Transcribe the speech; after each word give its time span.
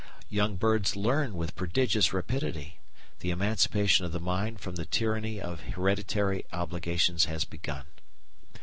Young 0.29 0.55
birds 0.55 0.95
learn 0.95 1.35
with 1.35 1.55
prodigious 1.55 2.11
rapidity; 2.11 2.79
the 3.19 3.29
emancipation 3.29 4.03
of 4.03 4.11
the 4.11 4.19
mind 4.19 4.59
from 4.59 4.73
the 4.73 4.85
tyranny 4.87 5.39
of 5.39 5.59
hereditary 5.61 6.43
obligations 6.51 7.25
has 7.25 7.45
begun. 7.45 7.85